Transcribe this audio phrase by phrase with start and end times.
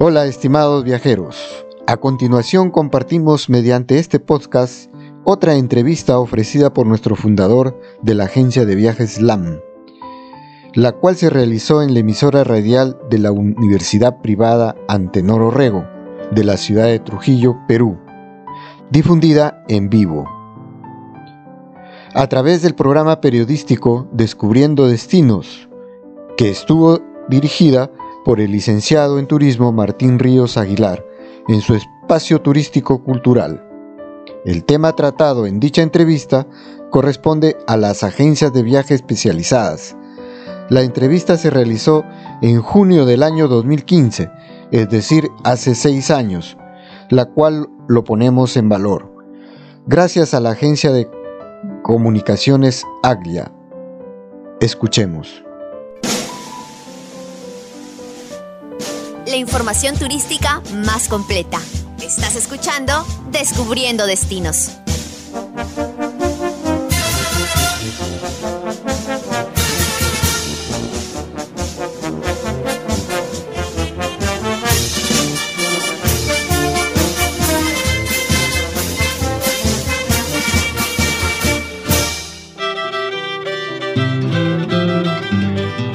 [0.00, 1.66] Hola estimados viajeros.
[1.88, 4.94] A continuación compartimos mediante este podcast
[5.24, 9.58] otra entrevista ofrecida por nuestro fundador de la agencia de viajes LAM,
[10.74, 15.84] la cual se realizó en la emisora radial de la Universidad Privada Antenor Orrego,
[16.30, 17.98] de la ciudad de Trujillo, Perú,
[18.92, 20.30] difundida en vivo.
[22.14, 25.68] A través del programa periodístico Descubriendo Destinos,
[26.36, 31.02] que estuvo dirigida por el licenciado en turismo Martín Ríos Aguilar
[31.48, 33.64] en su espacio turístico cultural.
[34.44, 36.46] El tema tratado en dicha entrevista
[36.90, 39.96] corresponde a las agencias de viaje especializadas.
[40.68, 42.04] La entrevista se realizó
[42.42, 44.30] en junio del año 2015,
[44.72, 46.58] es decir, hace seis años,
[47.08, 49.10] la cual lo ponemos en valor.
[49.86, 51.10] Gracias a la agencia de
[51.82, 53.50] comunicaciones Aglia.
[54.60, 55.47] Escuchemos.
[59.28, 61.60] La información turística más completa.
[62.00, 64.70] Estás escuchando Descubriendo Destinos.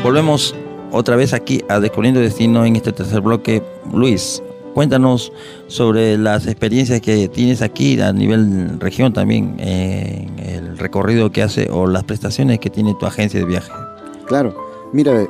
[0.03, 0.53] Volvemos
[0.93, 3.63] otra vez aquí a Descubriendo Destino en este tercer bloque.
[3.91, 4.41] Luis,
[4.73, 5.33] cuéntanos
[5.67, 11.69] sobre las experiencias que tienes aquí a nivel región también, en el recorrido que hace
[11.71, 13.71] o las prestaciones que tiene tu agencia de viaje.
[14.27, 14.55] Claro,
[14.93, 15.25] mira,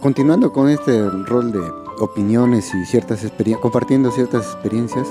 [0.00, 1.60] continuando con este rol de
[2.00, 5.06] opiniones y ciertas experiencias, compartiendo ciertas experiencias,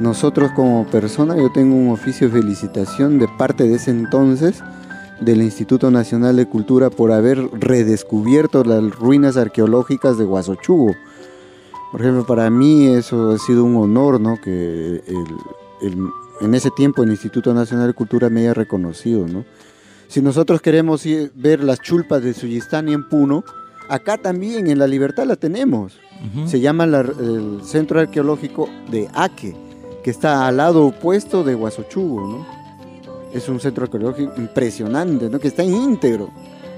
[0.00, 4.62] nosotros como persona, yo tengo un oficio de felicitación de parte de ese entonces,
[5.20, 10.94] del Instituto Nacional de Cultura por haber redescubierto las ruinas arqueológicas de Huasochugo.
[11.92, 14.40] Por ejemplo, para mí eso ha sido un honor, ¿no?
[14.40, 15.02] Que
[16.40, 19.44] en ese tiempo el Instituto Nacional de Cultura me haya reconocido, ¿no?
[20.08, 21.04] Si nosotros queremos
[21.34, 23.44] ver las chulpas de Suyistani en Puno,
[23.88, 25.98] acá también en La Libertad la tenemos.
[26.46, 29.56] Se llama el Centro Arqueológico de Aque,
[30.04, 32.59] que está al lado opuesto de Huasochugo, ¿no?
[33.32, 35.38] Es un centro arqueológico impresionante, ¿no?
[35.38, 36.30] que está íntegro.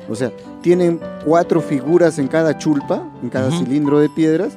[0.09, 0.33] O sea,
[0.63, 4.53] tienen cuatro figuras en cada chulpa, en cada cilindro de piedras,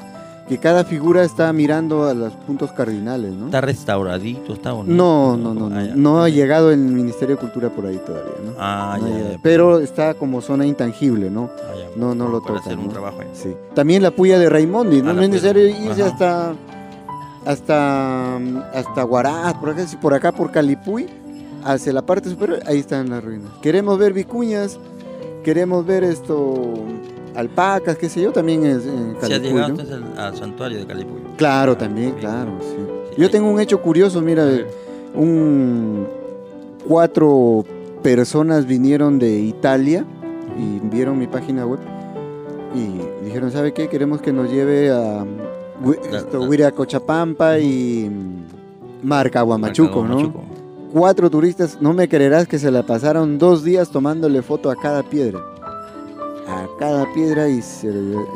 [0.47, 3.45] que cada figura está mirando a los puntos cardinales, ¿no?
[3.45, 4.53] ¿Está restauradito?
[4.53, 5.75] ¿Está No, no, no, no.
[5.75, 8.51] Ah, no ha llegado el Ministerio de Cultura por ahí todavía, ¿no?
[8.59, 11.50] Ah, ya, Pero está como zona intangible, ¿no?
[11.57, 12.59] Ah, no, no lo toca.
[12.59, 13.27] hacer un trabajo ahí.
[13.33, 13.56] Sí.
[13.73, 15.12] También la puya de Raimondi, ¿no?
[15.12, 16.53] Ah, no es necesario irse hasta
[17.45, 18.35] hasta
[18.73, 21.07] hasta Huaraz, por acá, por acá por Calipuy
[21.65, 23.51] hacia la parte superior, ahí están las ruinas.
[23.61, 24.79] Queremos ver vicuñas,
[25.43, 26.75] queremos ver esto,
[27.35, 29.27] alpacas, qué sé yo, también es en Calipuy.
[29.27, 29.75] ¿Se ha llegado
[30.17, 31.21] al, santuario de Calipuy?
[31.37, 32.77] Claro, también, claro, sí.
[33.17, 34.47] Yo tengo un hecho curioso, mira,
[35.15, 36.07] un
[36.87, 37.65] cuatro
[38.03, 40.05] personas vinieron de Italia
[40.59, 41.79] y vieron mi página web
[42.75, 43.87] y dijeron, ¿sabe qué?
[43.87, 45.25] Queremos que nos lleve a
[46.33, 48.11] Huiracochapampa y
[49.01, 50.54] Marca Guamachuco, ¿no?
[50.95, 55.03] Cuatro turistas, no me creerás que se la pasaron dos días tomándole foto a cada
[55.03, 55.41] piedra.
[56.47, 57.59] A cada piedra y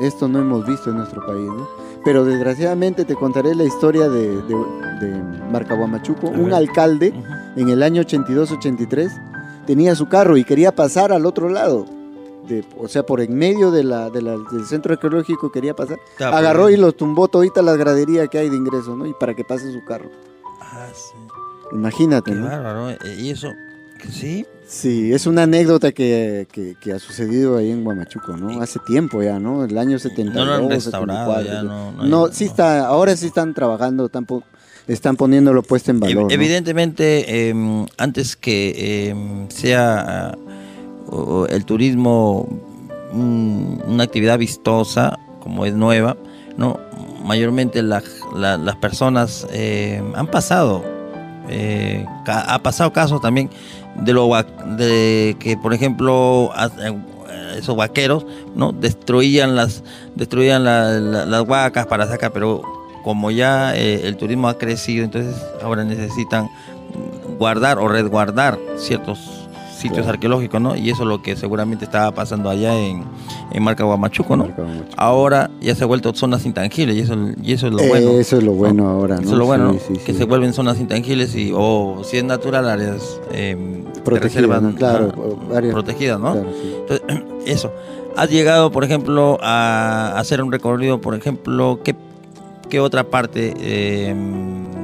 [0.01, 1.69] esto no hemos visto en nuestro país, ¿no?
[2.03, 4.55] Pero desgraciadamente te contaré la historia de, de,
[4.99, 7.13] de Un alcalde
[7.55, 11.85] en el año 82-83 tenía su carro y quería pasar al otro lado.
[12.77, 15.97] o sea, por en medio de la, del centro arqueológico quería pasar.
[16.19, 19.05] Agarró y los tumbó todita las graderías que hay de ingreso, ¿no?
[19.05, 20.09] Y para que pase su carro.
[20.59, 21.15] Ah, sí.
[21.71, 22.47] Imagínate, ¿no?
[22.47, 23.53] Claro, eh, Y eso,
[24.11, 24.45] sí.
[24.69, 26.45] Sí, es una anécdota que,
[26.93, 28.61] ha sucedido ahí en Guamachuco, ¿no?
[28.61, 29.65] Hace tiempo ya, ¿no?
[29.65, 33.55] El año 72, no lo han restaurado, Ya, no, no, sí está, ahora sí están
[33.55, 34.11] trabajando,
[34.87, 36.31] están, poniéndolo puesto en valor.
[36.31, 40.37] Evidentemente, em, antes que em, sea
[41.49, 42.47] el turismo
[43.11, 46.15] una actividad vistosa, como es nueva,
[46.57, 46.79] no
[47.23, 50.98] mayormente las personas em, han pasado
[51.49, 53.49] eh, ha pasado casos también
[53.95, 54.29] de lo
[54.77, 56.51] de que por ejemplo
[56.83, 56.93] eh,
[57.57, 58.25] esos vaqueros
[58.55, 59.83] no destruían las
[60.15, 62.61] destruían las huacas para sacar pero
[63.03, 66.49] como ya eh, el turismo ha crecido entonces ahora necesitan
[67.37, 69.38] guardar o resguardar ciertos
[69.79, 70.75] sitios arqueológicos, ¿no?
[70.75, 73.03] Y eso es lo que seguramente estaba pasando allá en,
[73.51, 74.47] en Marca Guamachuco, ¿no?
[74.97, 78.11] Ahora ya se ha vuelto zonas intangibles y eso, y eso es lo bueno.
[78.11, 79.21] Eso es lo bueno ahora, ¿no?
[79.21, 83.19] Eso es lo bueno, que se vuelven zonas intangiles y, o si es natural, áreas
[83.31, 84.75] eh, protegidas, ¿no?
[84.75, 85.13] Claro,
[85.71, 86.35] protegidas, ¿no?
[86.35, 87.01] Entonces,
[87.45, 87.71] eso.
[88.17, 91.95] ¿Has llegado, por ejemplo, a hacer un recorrido, por ejemplo, qué
[92.69, 94.15] qué otra parte eh,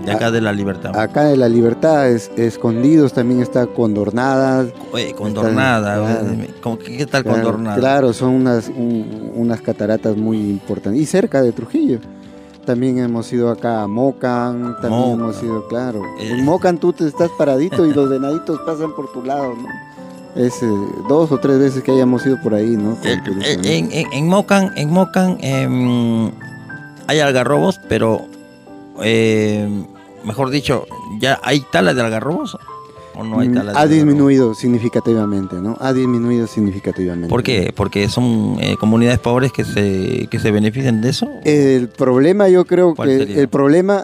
[0.06, 0.96] de acá de la libertad?
[0.98, 4.68] Acá de la libertad, es, escondidos también está Condornadas.
[4.92, 6.32] Oye, Condornada, Claro.
[6.32, 7.78] eh, ¿cómo que- ¿qué tal Claro, Condornada?
[7.78, 11.02] Claro, son unas, un- unas cataratas muy importantes.
[11.02, 12.00] Y cerca de Trujillo.
[12.66, 15.20] También hemos ido acá a Mocan, también Mocan.
[15.20, 16.02] hemos ido, claro.
[16.20, 16.32] Eh.
[16.32, 19.68] En Mocan tú te estás paradito y los venaditos pasan por tu lado, ¿no?
[20.36, 20.68] Es eh,
[21.08, 22.98] dos o tres veces que hayamos ido por ahí, ¿no?
[23.04, 26.32] Eh, en Mocan, en Mocan em,
[27.08, 28.22] hay algarrobos, pero
[29.02, 29.86] em,
[30.26, 30.86] mejor dicho,
[31.20, 32.58] ¿ya hay tala de algarrobos?
[33.18, 33.96] ¿O no hay Mm, tala de ha algarrobos?
[33.96, 35.78] disminuido significativamente, ¿no?
[35.80, 37.30] Ha disminuido significativamente.
[37.30, 37.72] ¿Por qué?
[37.76, 41.30] ¿Porque son eh, comunidades pobres que se, que se benefician de eso?
[41.44, 43.40] El problema, yo creo ¿Cuál que sería?
[43.42, 44.04] el problema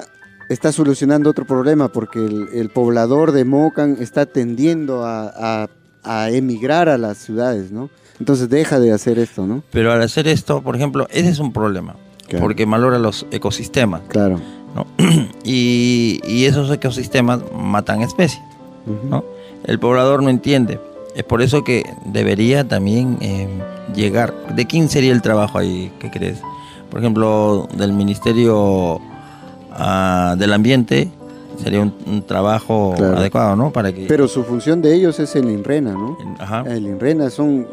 [0.50, 5.68] está solucionando otro problema, porque el, el poblador de Mocan está tendiendo a, a-
[6.04, 7.90] a emigrar a las ciudades, ¿no?
[8.20, 9.64] Entonces deja de hacer esto, ¿no?
[9.72, 11.96] Pero al hacer esto, por ejemplo, ese es un problema,
[12.28, 12.46] Claro.
[12.46, 14.40] porque malora los ecosistemas, Claro.
[14.76, 14.86] ¿No?
[15.44, 18.42] y, y esos ecosistemas matan especies.
[19.10, 19.24] ¿no?
[19.66, 20.80] El poblador no entiende.
[21.16, 23.48] Es por eso que debería también eh,
[23.94, 24.34] llegar.
[24.56, 25.92] ¿De quién sería el trabajo ahí?
[26.00, 26.40] ¿Qué crees?
[26.90, 29.00] Por ejemplo, del Ministerio
[29.72, 31.10] ah, del Ambiente
[31.62, 33.18] sería un, un trabajo Claro.
[33.18, 33.72] adecuado, ¿no?
[33.72, 34.06] Para que.
[34.08, 36.18] Pero su función de ellos es el INRENA, ¿no?
[36.40, 37.68] Ajá, El INRENA son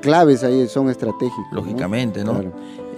[0.00, 1.46] claves ahí, son estratégicos.
[1.52, 1.56] ¿no?
[1.60, 2.34] lógicamente, ¿no?
[2.34, 2.52] Claro.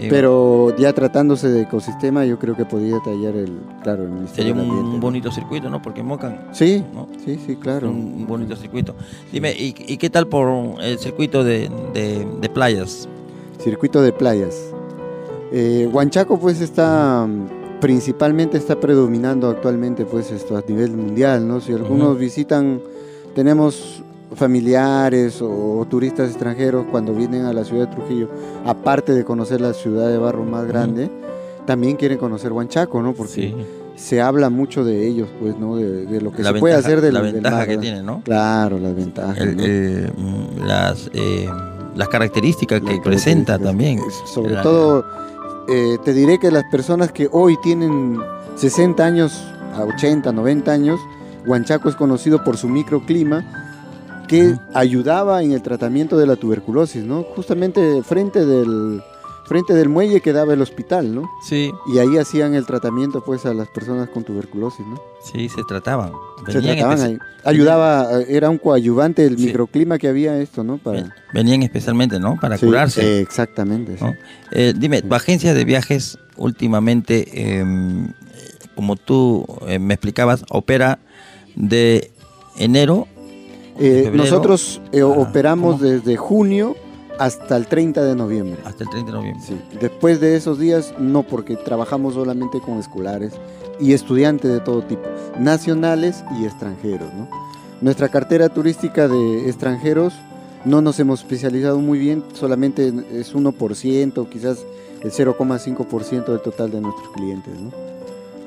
[0.08, 4.98] Pero ya tratándose de ecosistema, yo creo que podría tallar el, claro, el sería un,
[5.00, 5.82] bonito circuito, ¿no?
[5.82, 7.08] Porque Mocan, Sí, ¿no?
[7.24, 7.90] sí, sí, claro.
[7.90, 8.94] Un, bonito circuito.
[9.32, 13.08] Dime, ¿y, y qué tal por el circuito de, de- de playas?
[13.58, 14.56] Circuito de playas.
[15.52, 17.26] Eh, Huanchaco pues está
[17.80, 21.60] principalmente está predominando actualmente pues esto a nivel mundial, ¿no?
[21.60, 22.80] Si algunos visitan,
[23.34, 24.02] tenemos
[24.34, 28.28] familiares o, turistas extranjeros cuando vienen a la ciudad de Trujillo,
[28.64, 31.10] aparte de conocer la ciudad de barro más grande,
[31.66, 33.12] también quieren conocer Huanchaco, ¿no?
[33.12, 33.54] Porque Sí.
[33.96, 35.76] se habla mucho de ellos, pues, ¿no?
[35.76, 37.82] De, de lo que La se puede hacer del la del ventaja mar, que ¿verdad?
[37.82, 38.22] tiene, ¿no?
[38.24, 39.38] Claro, las ventajas.
[39.38, 39.62] El- ¿no?
[39.64, 41.48] el, mm, las, eh,
[41.96, 44.00] las características que presenta también.
[44.26, 45.04] Sobre La- todo,
[45.68, 48.18] eh, te diré que las personas que hoy tienen
[48.56, 49.42] 60 años
[49.74, 51.00] a 80, 90 años,
[51.46, 53.44] Huanchaco es conocido por su microclima
[54.30, 57.22] que ayudaba en el tratamiento de la tuberculosis, ¿no?
[57.24, 59.02] Justamente frente del,
[59.46, 61.28] frente del muelle quedaba el hospital, ¿no?
[61.42, 65.00] Sí, Y ahí hacían el tratamiento pues a las personas con tuberculosis, ¿no?
[65.22, 66.12] sí, se trataban.
[66.46, 67.18] Se Venían, trataban espe- ahí.
[67.44, 69.36] Ayudaba, eh, era un coadyuvante Sí.
[69.46, 70.78] microclima que había esto, ¿no?
[70.78, 72.38] Para ven- venían especialmente, ¿no?
[72.40, 73.02] Para Sí, curarse.
[73.02, 73.96] eh, exactamente.
[74.52, 78.06] Eh, dime, tu agencia de viajes últimamente, eh,
[78.76, 81.00] como tú eh, me explicabas, opera
[81.56, 82.10] de
[82.56, 83.06] enero.
[83.80, 85.84] Eh, nosotros eh, Ah, operamos ¿cómo?
[85.90, 86.76] desde junio
[87.18, 88.60] hasta el 30 de noviembre.
[88.64, 89.44] Hasta el 30 de noviembre.
[89.46, 89.60] Sí.
[89.80, 93.32] Después de esos días, no, porque trabajamos solamente con escolares
[93.78, 95.02] y estudiantes de todo tipo,
[95.38, 97.12] nacionales y extranjeros.
[97.14, 97.28] ¿no?
[97.80, 100.14] Nuestra cartera turística de extranjeros
[100.64, 104.58] no nos hemos especializado muy bien, solamente es 1%, quizás
[105.02, 107.54] el 0,5% del total de nuestros clientes.
[107.58, 107.70] ¿no?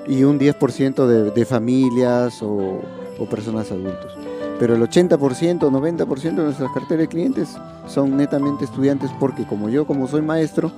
[0.07, 2.81] Y un 10% de, de familias o,
[3.19, 4.13] o personas adultos.
[4.59, 7.49] Pero el 80%, 90% de nuestras carteras de clientes
[7.87, 10.71] son netamente estudiantes porque como yo, como soy maestro,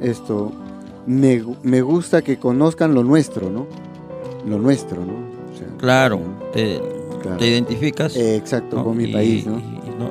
[0.00, 0.52] esto
[1.06, 3.66] me, me gusta que conozcan lo nuestro, ¿no?
[4.46, 5.12] Lo nuestro, ¿no?
[5.12, 6.20] O sea, Claro,
[6.52, 6.80] te,
[7.22, 7.36] Claro.
[7.38, 8.84] te identificas eh, exacto, ¿no?
[8.84, 9.60] con mi y, país, ¿no?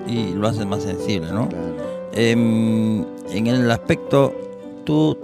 [0.07, 1.47] y- lo haces más sensible, ¿no?
[1.47, 1.65] Claro.
[2.13, 4.33] Em, en el aspecto,
[4.83, 5.17] tú,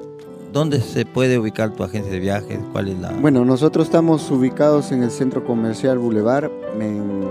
[0.54, 2.60] ¿dónde se puede ubicar tu agencia de viajes?
[2.72, 3.12] ¿Cuál es la...?
[3.12, 6.50] Bueno, nosotros estamos ubicados en el Centro Comercial Boulevard,
[6.80, 7.24] en,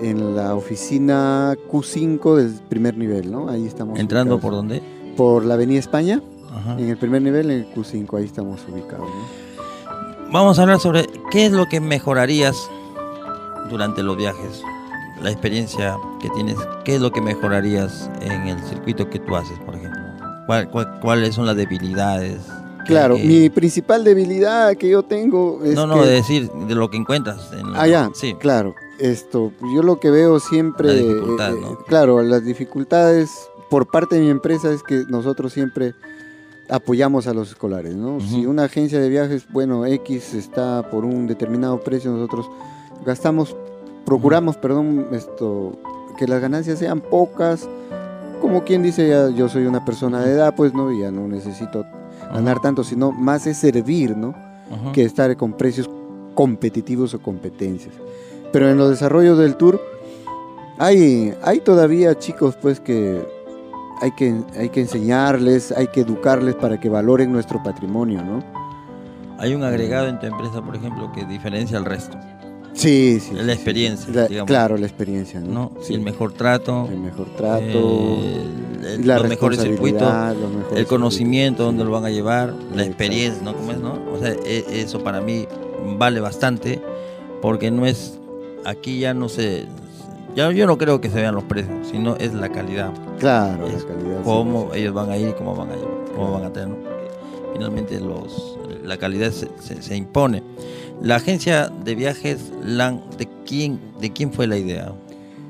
[0.00, 3.48] en la oficina Q5 del primer nivel, ¿no?
[3.48, 4.50] Ahí estamos ¿Entrando ubicados.
[4.50, 4.82] por dónde?
[5.16, 6.22] Por la Avenida España,
[6.54, 6.78] Ajá.
[6.78, 10.30] en el primer nivel, en el Q5, ahí estamos ubicados, ¿no?
[10.32, 12.56] Vamos a hablar sobre qué es lo que mejorarías
[13.68, 14.62] durante los viajes,
[15.22, 19.58] la experiencia que tienes, qué es lo que mejorarías en el circuito que tú haces,
[19.60, 20.00] por ejemplo.
[20.46, 22.38] ¿Cuál- cuál- ¿Cuáles son las debilidades?
[22.86, 26.06] Claro, que- mi principal debilidad que yo tengo es no, no, que...
[26.06, 27.52] de decir de lo que encuentras.
[27.52, 28.74] En Ah, ya, Sí, claro.
[29.00, 31.78] Esto, yo lo que veo siempre, La dificultad, eh, ¿no?
[31.86, 35.94] claro, las dificultades por parte de mi empresa es que nosotros siempre
[36.68, 38.20] apoyamos a los escolares, ¿no?
[38.20, 42.50] Si una agencia de viajes, bueno, X está por un determinado precio, nosotros
[43.04, 43.56] gastamos,
[44.04, 45.78] procuramos, perdón, esto,
[46.18, 47.68] que las ganancias sean pocas,
[48.40, 51.84] como quien dice, ya yo soy una persona de edad, pues no, ya no necesito
[52.32, 54.34] ganar tanto, sino más es servir, ¿no?
[54.92, 55.90] Que estar con precios
[56.34, 57.94] competitivos o competencias.
[58.52, 59.80] Pero en los desarrollos del tour
[60.78, 63.22] hay, hay todavía chicos pues que
[64.00, 68.42] hay, que hay que enseñarles, hay que educarles para que valoren nuestro patrimonio, ¿no?
[69.38, 72.18] hay un agregado en tu empresa, por ejemplo, que diferencia al resto.
[72.74, 73.32] Sí, sí.
[73.34, 74.46] La sí, experiencia, La- digamos.
[74.48, 75.50] claro, la experiencia, ¿no?
[75.50, 75.72] ¿no?
[75.80, 75.94] Sí.
[75.94, 77.62] El mejor trato, El mejor trato,
[78.20, 78.44] eh,
[78.96, 81.86] el- la los mejores circuitos, responsabilidad, los mejores el conocimiento, dónde sí.
[81.86, 83.54] lo van a llevar, la experiencia, ¿no?
[83.54, 83.98] ¿Cómo es, no?
[84.14, 85.46] O sea, e- eso para mí
[85.98, 86.80] vale bastante
[87.40, 88.18] porque no es,
[88.64, 89.66] aquí ya no se,
[90.36, 93.82] ya, yo no creo que se vean los precios, sino es la calidad, Claro, es
[93.84, 94.18] la calidad.
[94.18, 94.24] sí.
[94.24, 96.76] cómo ellos van a ir, cómo van a llevar, cómo van a tener,
[97.52, 100.42] finalmente los, la calidad se, se- se impone.
[101.02, 104.92] La agencia de viajes LAN, ¿de quién, de quién fue la idea?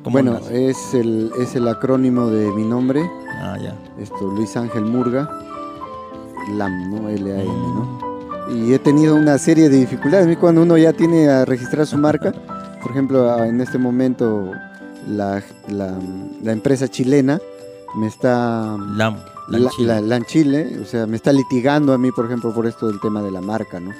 [0.05, 0.71] ¿Cómo Bueno, nace?
[0.71, 3.03] es el, es el acrónimo de mi nombre,
[3.43, 3.75] ah, ya.
[4.01, 5.29] esto, Luis Ángel Murga,
[6.57, 7.09] LAM, ¿no?
[7.09, 8.01] L-A-M, ¿no?
[8.55, 10.37] Y he tenido una serie de dificultades.
[10.39, 12.33] Cuando uno ya tiene a registrar su marca,
[12.83, 14.53] por ejemplo, en este momento
[15.09, 15.99] la, la-
[16.43, 17.41] la empresa chilena
[17.97, 18.77] me está...
[18.97, 19.17] LAM,
[19.49, 19.87] La, Chile.
[19.89, 23.01] la- LAN Chile, o sea, me está litigando a mí, por ejemplo, por esto del
[23.01, 23.91] tema de la marca, ¿no?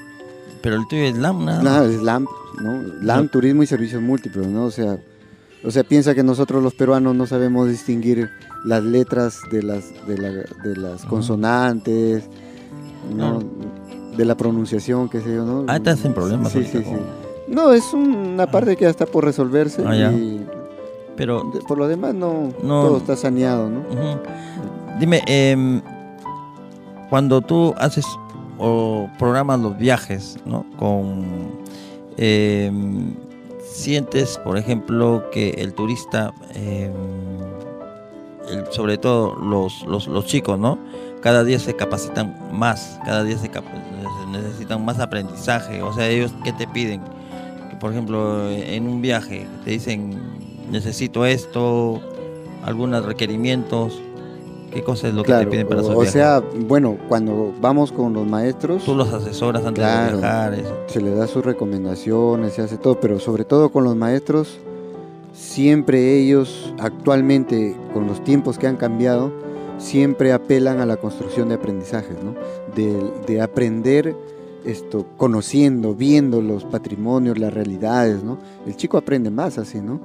[0.63, 1.63] Pero el tuyo es LAM, nada.
[1.63, 2.29] Nada, es LAMP,
[2.61, 2.83] ¿no?
[3.03, 3.31] LAMP, No.
[3.31, 4.65] Turismo y Servicios Múltiples, ¿no?
[4.67, 4.99] O sea,
[5.65, 8.29] o sea, piensa que nosotros los peruanos no sabemos distinguir
[8.65, 12.25] las letras de las, de la- de las consonantes,
[13.17, 13.43] ¿no?
[14.17, 15.65] De la pronunciación, qué sé yo, ¿no?
[15.69, 16.97] Ah, estás en problemas Sí, sí, sí.
[17.49, 20.13] No, es una parte que ya está por resolverse Ah, ya.
[20.13, 20.47] y
[21.17, 22.83] Pero, por lo demás no, No.
[22.83, 23.81] todo está saneado, ¿no?
[24.99, 25.81] dime, em,
[27.11, 28.07] cuando tú haces
[28.59, 30.65] o programas los viajes, ¿no?
[30.79, 31.25] Con,
[32.17, 33.15] em,
[33.65, 36.93] sientes, por ejemplo, que el turista, em,
[38.49, 40.79] el- sobre todo los, los, los chicos, ¿no?
[41.23, 45.83] Cada día se capacitan más, cada día se, se necesitan más aprendizaje.
[45.83, 47.01] O sea, ellos, ¿qué te piden?
[47.79, 50.19] Por ejemplo, en un viaje te dicen,
[50.71, 52.01] necesito esto,
[52.65, 54.01] algunos requerimientos.
[54.73, 58.13] ¿Qué cosa es lo que te piden para esos o sea, bueno, cuando vamos con
[58.13, 60.17] los maestros, Tú los asesoras antes Claro.
[60.19, 60.55] de viajar.
[60.55, 60.77] eso.
[60.87, 64.59] se le da sus recomendaciones, se hace todo, pero sobre todo con los maestros,
[65.33, 69.33] siempre ellos, actualmente, con los tiempos que han cambiado,
[69.79, 72.35] siempre apelan a la construcción de aprendizajes, ¿no?
[72.77, 72.97] De,
[73.27, 74.15] de aprender
[74.65, 78.39] esto, conociendo, viendo los patrimonios, las realidades, ¿no?
[78.67, 80.01] El chico aprende más así, ¿no?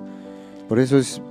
[0.69, 1.21] Por eso es,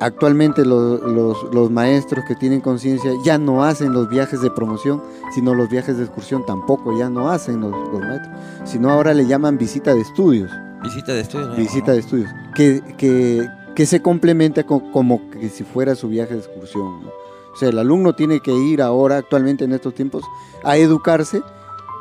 [0.00, 5.02] actualmente lo- los, los maestros que tienen conciencia ya no hacen los viajes de promoción,
[5.34, 8.34] sino los viajes de excursión tampoco ya no hacen los, los maestros,
[8.64, 10.50] sino ahora le llaman visita de estudios,
[10.82, 11.48] Visita de estudios.
[11.50, 11.56] ¿no?
[11.56, 16.34] visita de estudios, que, que, que se complementa con- como que si fuera su viaje
[16.34, 17.02] de excursión.
[17.04, 17.08] ¿no?
[17.08, 20.22] O sea, el alumno tiene que ir ahora, actualmente en estos tiempos,
[20.62, 21.40] a educarse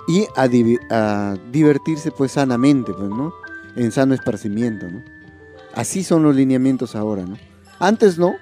[0.07, 3.33] y a, divi- a divertirse pues sanamente, pues, ¿no?
[3.75, 5.01] En sano esparcimiento, ¿no?
[5.73, 7.37] Así son los lineamientos ahora, ¿no?
[7.79, 8.35] Antes no,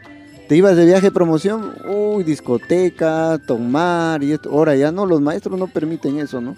[0.48, 4.38] te ibas de viaje de promoción, uy, discoteca, tomar y.
[4.52, 6.56] Ahora ya no, los maestros no permiten eso, ¿no?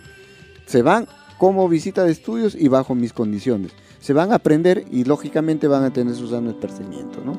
[0.65, 1.07] Se van
[1.37, 3.71] como visita de estudios y bajo mis condiciones.
[4.01, 7.37] Se van a aprender y lógicamente van a tener su sano esparcimiento, ¿no?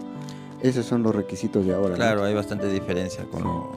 [0.63, 1.95] Esos son los requisitos de ahora.
[1.95, 3.73] Claro, hay bastante diferencia con lo,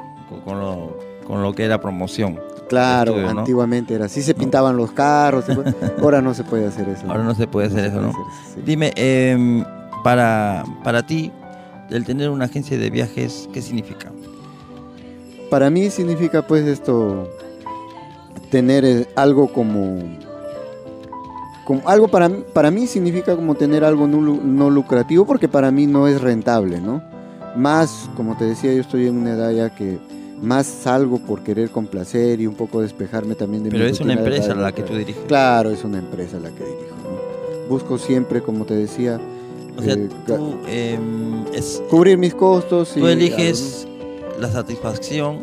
[0.45, 2.39] con lo, con lo que era promoción.
[2.69, 3.39] Claro, estudio, ¿no?
[3.41, 5.45] antiguamente era así, se pintaban los carros,
[6.01, 7.05] ahora no se puede hacer eso.
[7.09, 8.11] Ahora no se puede hacer eso, ¿no?
[8.11, 8.61] puede hacer eso, sí.
[8.65, 9.63] Dime, em,
[10.03, 11.31] para, para ti,
[11.89, 14.11] el tener una agencia de viajes, ¿qué significa?
[15.49, 17.27] Para mí significa pues esto,
[18.51, 19.97] tener eh, algo como,
[21.65, 25.71] como algo para, mí- para mí significa como tener algo no, no lucrativo porque para
[25.71, 27.01] mí no es rentable, ¿no?
[27.55, 29.97] Más, como te decía, yo estoy en una edad ya que
[30.41, 34.13] más salgo por querer complacer y un poco despejarme también de mi Pero es una
[34.13, 35.21] empresa la que tú diriges.
[35.27, 36.95] Claro, es una empresa la que dirijo.
[37.03, 37.67] ¿no?
[37.69, 39.19] Busco siempre, como te decía,
[39.77, 42.95] O sea, eh, tú, em, es, cubrir mis costos.
[42.95, 43.87] y tú eliges
[44.39, 45.39] la satisfacción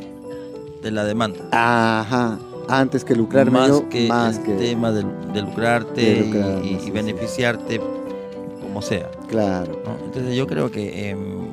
[0.83, 1.41] de la demanda.
[1.53, 2.39] Ajá,
[2.69, 4.53] antes que lucrarme más yo, que más el que...
[4.55, 6.91] tema de, de lucrarte de y- lucrarme, y, y sí, sí.
[6.91, 7.81] beneficiarte
[8.63, 9.11] como sea.
[9.29, 9.73] Claro.
[9.85, 10.05] ¿no?
[10.05, 11.46] Entonces yo creo que em,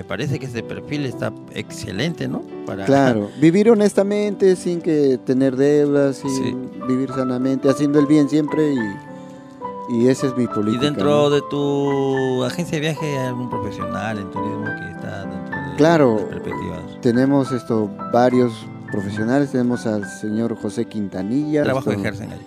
[0.00, 2.40] me parece que ese perfil está excelente, ¿no?
[2.64, 6.56] Para, Claro, vivir honestamente sin que tener deudas, sin Sí.
[6.88, 10.84] vivir sanamente, haciendo el bien siempre y, y esa es mi Y política.
[10.84, 11.28] dentro ¿no?
[11.28, 16.14] de tu agencia de viaje hay algún profesional en turismo que está dentro de Claro.
[16.16, 17.00] las perspectivas.
[17.02, 18.54] Tenemos esto varios
[18.90, 21.60] profesionales, tenemos al señor José Quintanilla.
[21.60, 22.46] ¿Qué trabajo esto- ejercen ahí?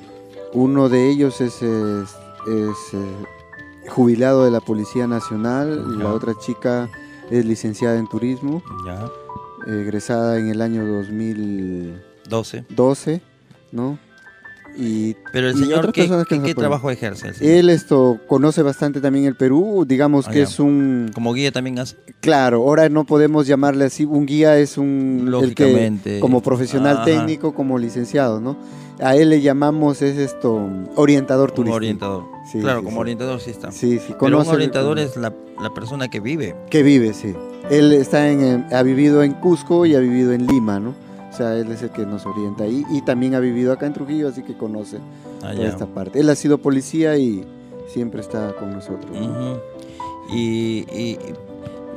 [0.53, 2.09] Uno de ellos es, es,
[2.47, 3.25] es, eh,
[3.89, 6.89] jubilado de la Policía Nacional y la otra chica
[7.31, 9.05] es licenciada en turismo, Ya,
[9.67, 13.21] egresada en el año 2012, 12.
[13.71, 13.97] ¿no?
[14.75, 16.09] y Pero el señor, ¿qué,
[16.43, 17.27] que trabajo ejerce?
[17.27, 17.53] el señor?
[17.53, 20.43] Él esto conoce bastante también el Perú, digamos Ah, que ya.
[20.45, 21.95] es un Como guía también hace.
[22.21, 26.19] claro, ahora no podemos llamarle así, un guía es un el que Lógicamente.
[26.19, 28.57] como profesional Ajá, técnico, como licenciado, ¿no?
[28.99, 31.75] A él le llamamos es esto orientador Un turístico.
[31.75, 32.23] orientador.
[32.51, 33.01] Sí, claro, sí, como sí.
[33.01, 33.71] orientador sí está.
[33.71, 36.55] Sí, sí, Pero un conoce el- orientador es la, la persona que vive.
[36.69, 37.33] que vive, sí.
[37.69, 40.93] Él está en, eh, ha vivido en Cusco y ha vivido en Lima, ¿no?
[41.31, 43.93] O sea, él es el que nos orienta ahí y también ha vivido acá en
[43.93, 44.99] Trujillo, así que conoce
[45.39, 45.67] toda allá.
[45.69, 46.19] esta parte.
[46.19, 47.43] Él ha sido policía y
[47.87, 49.09] siempre está con nosotros.
[50.31, 51.17] y, y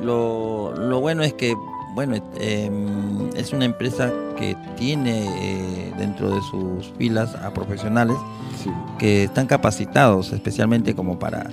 [0.01, 1.55] lo, lo bueno es que,
[1.97, 8.15] bueno, em, es una empresa que tiene eh, dentro de sus filas a profesionales
[8.63, 8.69] Sí.
[8.99, 11.49] que están capacitados especialmente como para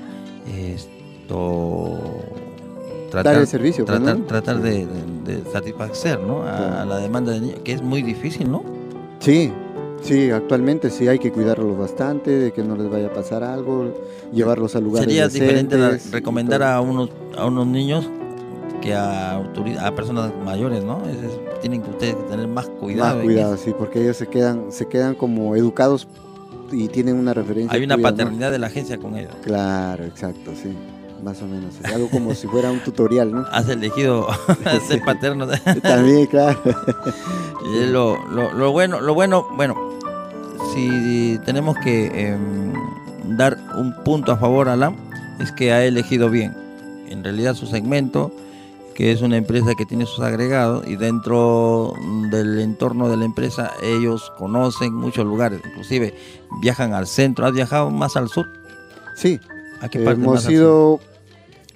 [0.47, 1.99] esto
[3.11, 4.25] Dar el servicio, pues, tratar, ¿no?
[4.27, 6.43] tratar de, de- de satisfacer ¿no?
[6.43, 8.63] a, a la demanda del niño, que es muy difícil, ¿no?
[9.21, 9.51] Sí,
[10.03, 13.95] sí, actualmente sí hay que cuidarlos bastante, de que no les vaya a pasar algo,
[14.31, 17.09] llevarlos a lugares Sería diferente decentes recomendar a unos
[17.39, 18.11] a unos niños
[18.85, 21.03] que a, personas mayores, ¿no?
[21.07, 23.17] Es- es- tienen que ustedes tener más cuidado.
[23.17, 26.07] Más cuidado, sí, porque ellos se quedan, se quedan como educados
[26.71, 27.75] y tienen una referencia.
[27.77, 28.17] Hay una tuya, ¿no?
[28.17, 29.33] paternidad de la agencia con ellos.
[29.43, 30.75] Claro, exacto, sí,
[31.25, 31.75] más o menos.
[31.83, 33.47] Es algo como si fuera un tutorial, ¿no?
[33.51, 34.27] Has elegido
[34.89, 35.47] ser paterno.
[35.83, 36.59] También, claro.
[37.67, 39.75] Y lo- lo bueno, lo bueno, bueno,
[40.75, 42.73] si tenemos que em,
[43.39, 44.97] dar un punto a favor a Alan,
[45.41, 46.55] es que ha elegido bien.
[47.09, 48.33] En realidad su segmento,
[48.95, 51.95] que es una empresa que tiene sus agregados y dentro
[52.31, 56.15] del entorno de la empresa ellos conocen muchos lugares, inclusive
[56.63, 57.45] viajan al centro.
[57.47, 58.47] ¿Has viajado más al sur?
[59.17, 59.41] Sí,
[59.81, 60.53] ¿A qué parte hemos más al sur?
[60.53, 61.01] ido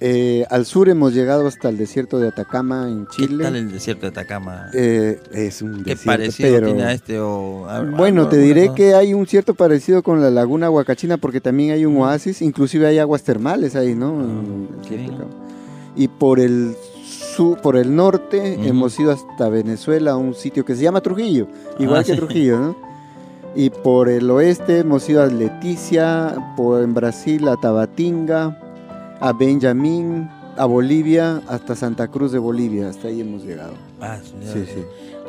[0.01, 3.43] eh, al sur, hemos llegado hasta el desierto de Atacama en ¿Qué Chile.
[3.43, 4.67] tal el desierto de Atacama?
[4.73, 6.67] Eh, es un ¿Qué desierto, parecido pero...
[6.67, 7.19] tiene a este?
[7.19, 11.41] O, a- Bueno, te diré que hay un cierto parecido con la laguna Huacachina porque
[11.41, 14.15] también hay un oasis, inclusive hay aguas termales ahí, ¿no?
[14.87, 15.09] Qué bien.
[15.09, 15.27] claro.
[15.97, 16.75] Y por el
[17.39, 18.67] sur, por el norte Ujú.
[18.67, 21.47] hemos ido hasta Venezuela, a un sitio que se llama Trujillo,
[21.79, 22.17] igual Ah, que sí.
[22.17, 22.75] Trujillo, ¿no?
[23.55, 28.59] Y por el oeste hemos ido a Leticia, por en Brasil a Tabatinga,
[29.21, 33.71] a Benjamín, a Bolivia, hasta Santa Cruz de Bolivia, hasta ahí hemos llegado.
[34.01, 34.83] Ah, sí, Sí, sí.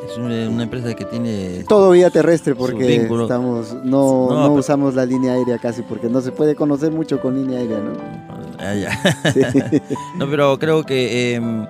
[0.05, 1.63] Es una, empresa que tiene...
[1.69, 6.21] Todo vía terrestre porque estamos no, No, no usamos la línea aérea casi porque no
[6.21, 7.93] se puede conocer mucho con línea aérea, ¿no?
[8.59, 9.31] Ah, ya.
[9.31, 9.41] Sí.
[10.17, 11.67] No, pero creo que em,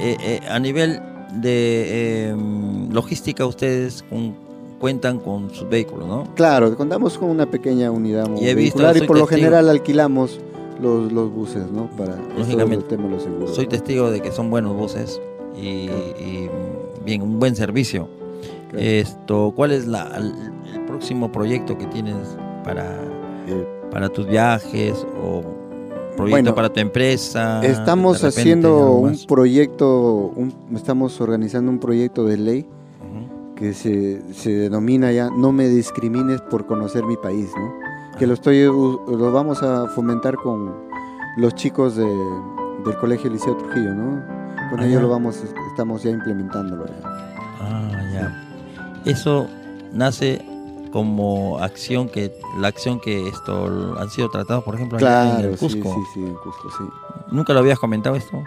[0.00, 1.00] eh, eh, a nivel
[1.40, 4.34] de em, logística ustedes con-
[4.78, 6.24] cuentan con sus vehículos, ¿no?
[6.34, 10.38] claro, contamos con una pequeña unidad Y he visto, y por lo general alquilamos
[10.82, 11.88] los, los buses, ¿no?
[11.96, 12.76] Para Lógicamente.
[12.76, 13.54] del tema de los seguros.
[13.54, 13.70] Soy ¿no?
[13.70, 15.18] testigo de que son buenos buses
[15.56, 16.50] y, y,
[17.04, 18.06] bien, un buen servicio.
[18.70, 18.84] Claro.
[18.84, 20.34] Esto, ¿cuál es la, el,
[20.74, 22.16] el próximo proyecto que tienes
[22.62, 22.84] para,
[23.48, 25.42] Eh, para tus viajes o
[26.16, 27.60] proyecto Bueno, para tu empresa?
[27.64, 32.66] estamos repente, haciendo un proyecto, un- estamos organizando un proyecto de ley
[33.54, 37.72] que se, se denomina ya No me discrimines por conocer mi país, ¿no?
[38.18, 40.74] Que lo, estoy, lo vamos a fomentar con
[41.38, 44.22] los chicos de, del Colegio Liceo Trujillo, ¿no?
[44.70, 46.84] Con Ah, ellos lo vamos, estamos ya implementándolo.
[46.86, 46.92] ya.
[47.60, 49.10] Ah, ya.
[49.10, 49.46] Eso
[49.92, 50.44] nace
[50.96, 55.66] como acción que la acción que esto han sido tratados, por ejemplo, en el sí,
[55.66, 55.92] Cusco.
[55.94, 56.84] sí, sí, en Cusco, sí.
[57.30, 58.42] ¿Nunca lo habías comentado esto?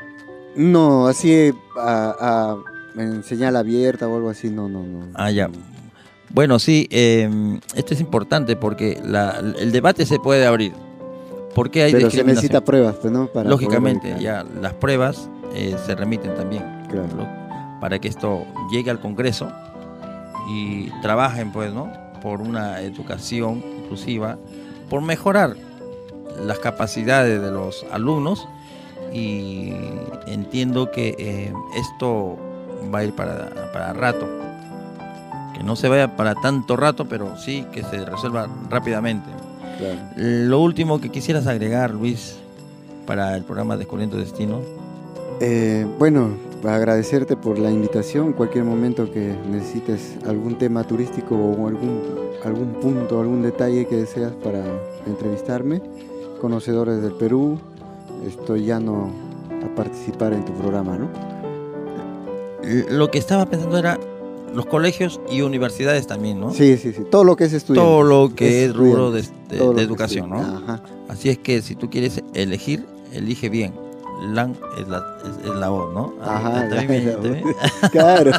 [0.56, 2.58] No, así a, a-
[3.00, 5.06] en señal abierta o algo así, no, no, no.
[5.14, 5.48] Ah, ya.
[6.32, 7.30] Bueno, sí, eh,
[7.76, 10.74] esto es importante porque la- el debate se puede abrir.
[11.54, 13.28] ¿Por qué hay Pero se necesita pruebas, pues, ¿no?
[13.28, 17.28] Para Lógicamente, ya las pruebas eh, se remiten también Claro.
[17.80, 19.52] para que esto llegue al Congreso
[20.50, 22.09] y trabajen, pues, ¿no?
[22.22, 24.38] Por una educación inclusiva,
[24.90, 25.56] por mejorar
[26.46, 28.48] las capacidades de los alumnos
[29.14, 29.74] y
[30.28, 32.38] entiendo que eh, esto
[32.94, 34.28] va a ir para, para rato.
[35.56, 39.30] Que no se vaya para tanto rato, pero sí que se resuelva rápidamente.
[39.78, 40.00] Claro.
[40.16, 42.38] Lo último que quisieras agregar, Luis,
[43.06, 44.62] para el programa Descubriendo Destino.
[45.42, 46.32] Eh, bueno,
[46.64, 48.34] agradecerte por la invitación.
[48.34, 52.02] Cualquier momento que necesites algún tema turístico o algún,
[52.44, 54.64] algún punto, algún detalle que deseas para
[55.08, 55.82] entrevistarme,
[56.42, 57.58] conocedores del Perú,
[58.28, 59.10] estoy llano
[59.64, 61.08] a participar en tu programa, ¿no?
[62.90, 64.00] Lo que estaba pensando era
[64.54, 66.52] los colegios y universidades también, ¿no?
[66.54, 67.04] Sí, sí, sí.
[67.10, 67.88] Todo lo que es estudiante.
[67.88, 70.40] Todo lo que es rubro de, de- educación, ¿no?
[70.40, 70.82] Ajá.
[71.08, 73.74] Así es que si tú quieres elegir, elige bien.
[74.22, 76.14] LAN es la, es, la voz, ¿no?
[76.22, 76.70] Ah, Ajá,
[77.92, 78.32] claro.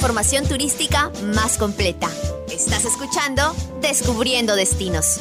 [0.00, 2.08] Información turística más completa.
[2.50, 5.20] Estás escuchando Descubriendo Destinos.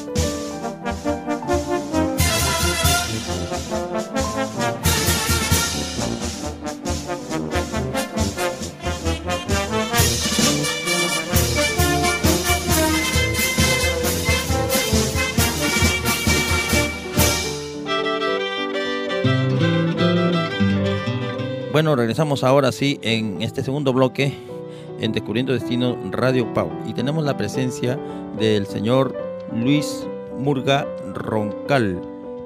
[21.74, 24.48] Bueno, regresamos ahora sí en este segundo bloque
[25.02, 26.70] en Descubriendo Destino Radio Pau.
[26.88, 28.00] Y tenemos la presencia
[28.38, 29.16] del señor
[29.54, 30.08] Luis
[30.38, 32.02] Murga Roncal.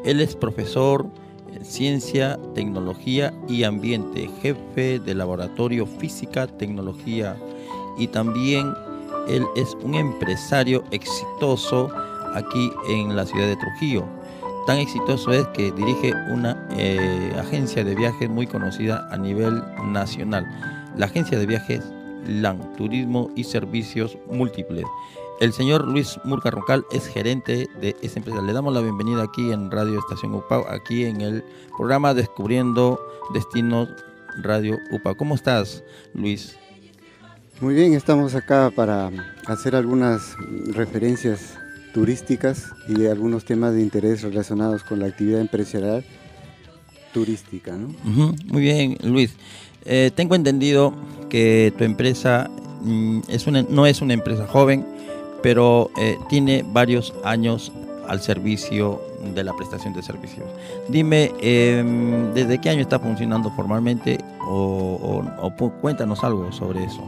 [0.05, 1.05] Él es profesor
[1.53, 7.37] en Ciencia, Tecnología y Ambiente, jefe de Laboratorio Física, Tecnología.
[7.97, 8.73] Y también
[9.27, 11.89] él es un empresario exitoso
[12.33, 14.05] aquí en la ciudad de Trujillo.
[14.65, 20.45] Tan exitoso es que dirige una eh, agencia de viajes muy conocida a nivel nacional,
[20.95, 21.83] la agencia de viajes
[22.27, 24.85] LAN, Turismo y Servicios Múltiples.
[25.39, 28.41] El señor Luis Murca Roncal es gerente de esa empresa.
[28.41, 31.43] Le damos la bienvenida aquí en Radio Estación UPA, aquí en el
[31.75, 32.99] programa Descubriendo
[33.33, 33.89] Destinos
[34.41, 35.15] Radio UPA.
[35.15, 35.83] ¿Cómo estás,
[36.13, 36.57] Luis?
[37.61, 39.11] Muy bien, estamos acá para
[39.47, 40.35] hacer algunas
[40.67, 41.57] referencias
[41.93, 46.03] turísticas y algunos temas de interés relacionados con la actividad empresarial
[47.13, 47.73] turística.
[47.73, 47.93] ¿no?
[48.03, 49.35] muy bien, Luis.
[49.85, 50.93] Eh, tengo entendido
[51.29, 52.49] que tu empresa
[52.81, 54.85] mm, es una, no es una empresa joven,
[55.41, 57.71] pero eh, tiene varios años
[58.07, 59.01] al servicio
[59.33, 60.45] de la prestación de servicios.
[60.89, 65.23] Dime, em, ¿desde qué año está funcionando formalmente o
[65.81, 67.01] cuéntanos algo sobre eso?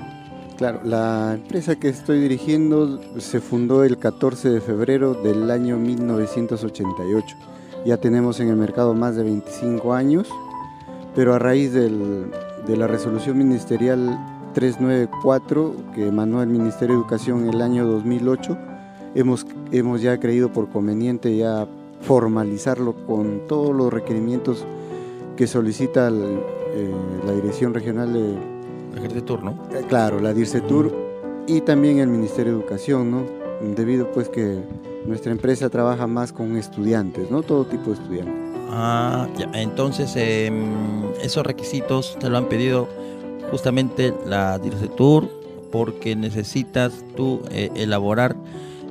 [0.57, 7.35] Claro, la empresa que estoy dirigiendo se fundó el 14 de febrero del año 1988.
[7.85, 10.29] Ya tenemos en el mercado más de 25 años,
[11.13, 11.73] pero a raíz
[12.67, 14.17] de la resolución ministerial
[14.53, 18.57] 394 que emanó el Ministerio de Educación en el año 2008,
[19.15, 21.67] hemos, hemos ya creído por conveniente ya
[22.01, 24.65] formalizarlo con todos los requerimientos
[25.35, 26.91] que solicita eh,
[27.25, 28.55] la Dirección Regional de
[28.95, 29.51] la ¿no?
[29.73, 30.93] Eh, claro, la DIRCETUR
[31.47, 33.23] y también el Ministerio de Educación, ¿no?
[33.75, 34.63] Debido pues que
[35.05, 37.43] nuestra empresa trabaja más con estudiantes, ¿no?
[37.43, 38.44] Todo tipo de estudiantes.
[38.69, 39.49] Ah, ya.
[39.53, 40.65] Entonces, em,
[41.21, 42.87] esos requisitos te lo han pedido
[43.51, 45.29] justamente la DIRCETUR
[45.71, 48.35] porque necesitas tú eh, elaborar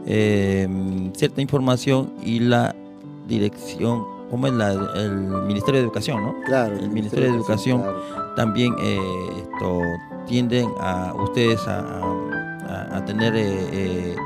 [0.06, 2.74] em, cierta información y la
[3.26, 5.12] dirección, como es la, el
[5.46, 6.34] Ministerio de Educación, ¿no?
[6.46, 6.76] Claro.
[6.76, 7.82] El, Ministerio, de Educación,
[8.37, 8.98] también eh,
[9.38, 9.80] esto
[10.26, 14.16] tienden a ustedes a, tener eh, eh,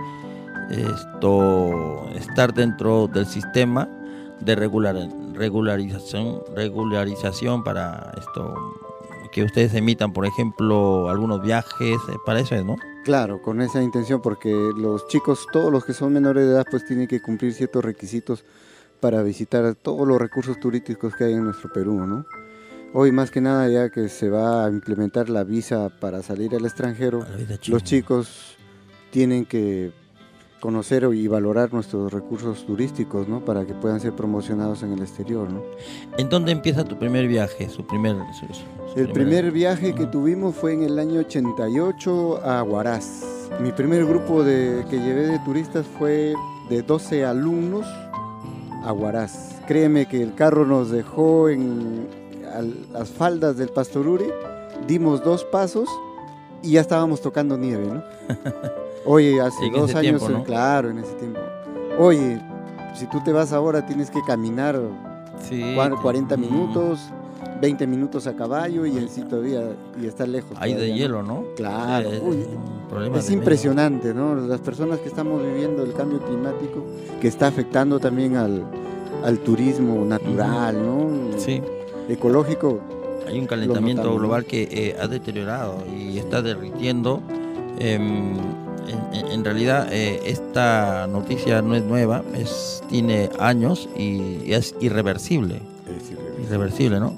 [0.71, 3.89] esto estar dentro del sistema
[4.39, 4.95] de regular,
[5.39, 8.55] regularización regularización para esto
[9.33, 11.97] que ustedes emitan por ejemplo algunos viajes
[12.27, 16.47] para eso no claro con esa intención porque los chicos todos los que son menores
[16.47, 18.45] de edad pues tienen que cumplir ciertos requisitos
[19.01, 22.27] para visitar todos los recursos turísticos que hay en nuestro Perú no
[22.95, 26.65] Hoy más que nada ya que se va a implementar la visa para salir al
[26.65, 27.27] extranjero,
[27.67, 28.57] los chicos
[29.11, 29.93] tienen que
[30.61, 33.45] conocer y valorar nuestros recursos turísticos, ¿no?
[33.45, 35.63] Para que puedan ser promocionados en el exterior, ¿no?
[36.17, 37.69] ¿En dónde empieza tu primer viaje?
[37.69, 38.17] Su primer,
[38.97, 43.25] el primer, viaje que tuvimos fue en el año 88 a Huaraz.
[43.61, 46.35] Mi primer grupo de, que llevé de turistas fue
[46.69, 47.87] de 12 alumnos
[48.85, 49.61] a Huaraz.
[49.67, 52.09] Créeme que el carro nos dejó en,
[52.53, 54.27] a las faldas del Pastoruri,
[54.87, 55.89] dimos dos pasos
[56.63, 58.03] y ya estábamos tocando nieve, ¿no?
[59.05, 61.41] Oye, hace dos años, claro, en ese tiempo.
[61.99, 62.41] Oye,
[62.95, 64.79] si tú te vas ahora tienes que caminar
[66.03, 67.01] 40 minutos,
[67.61, 69.63] 20 minutos a caballo y en sí todavía
[70.01, 70.53] y está lejos.
[70.61, 71.45] Hay de hielo, ¿no?
[71.57, 72.45] Claro, Eh, uy,
[73.17, 74.35] Es impresionante, ¿no?
[74.35, 76.85] Las personas que estamos viviendo el cambio climático,
[77.21, 78.65] que está afectando también al,
[79.25, 81.39] al turismo natural, ¿no?
[81.39, 81.61] Sí,
[82.09, 82.81] Ecológico,
[83.27, 87.21] hay un calentamiento global que eh, ha deteriorado y está derritiendo.
[87.79, 88.35] Em,
[88.89, 94.75] en, en- realidad, eh, esta noticia no es nueva, es, tiene años y, y es
[94.81, 95.61] irreversible.
[96.43, 97.13] Irreversible, ¿no?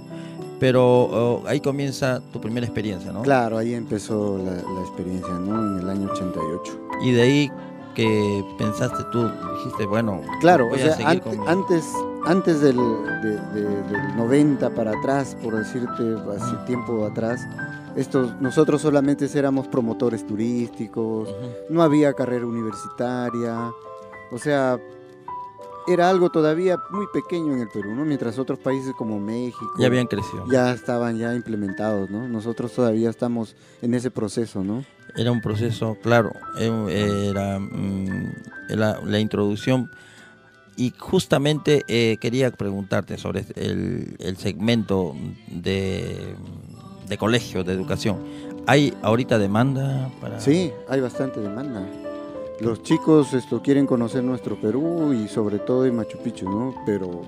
[0.58, 3.22] Pero oh, ahí comienza tu primera experiencia, ¿no?
[3.22, 5.76] claro, ahí empezó la, la experiencia, ¿no?
[5.78, 6.78] En el año 88.
[7.02, 7.50] Y de ahí
[7.94, 9.22] que pensaste tú,
[9.58, 11.84] dijiste, bueno, Claro, o voy a sea, seguir ante- con mi- antes,
[12.26, 16.02] antes del, de- de- del 90 para atrás, por decirte,
[16.36, 17.40] hace tiempo atrás,
[17.96, 21.28] estos, nosotros solamente éramos promotores turísticos,
[21.68, 23.70] no había carrera universitaria,
[24.30, 24.78] o sea,
[25.88, 28.04] era algo todavía muy pequeño en el Perú, ¿no?
[28.04, 30.44] Mientras otros países como México Ya habían crecido.
[30.50, 32.28] ya estaban ya implementados, ¿no?
[32.28, 34.84] Nosotros todavía estamos en ese proceso, ¿no?
[35.16, 38.32] Era un proceso, claro, eh, era mm,
[38.68, 39.90] la, la introducción.
[40.76, 45.14] Y justamente eh, quería preguntarte sobre el, el segmento
[45.48, 46.36] de,
[47.10, 48.16] de colegio, de educación.
[48.66, 50.40] ¿Hay ahorita demanda para...?
[50.40, 51.82] Sí, hay bastante demanda.
[52.60, 56.74] Los chicos esto, quieren conocer nuestro Perú y sobre todo en Machu Picchu, ¿no?
[56.86, 57.22] Pero